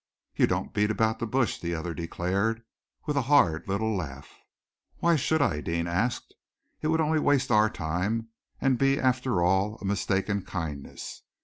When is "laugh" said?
3.95-4.31